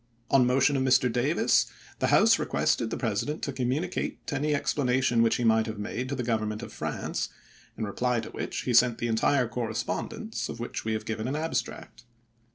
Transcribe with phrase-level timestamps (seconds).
[0.31, 1.11] On motion of Mr.
[1.13, 1.67] Davis
[1.99, 6.09] the House requested the President to communicate any expla nation which he might have made
[6.09, 7.29] to the Govern ment of France,
[7.77, 11.35] in reply to which he sent the entire correspondence, of which we have given an
[11.35, 12.05] abstract.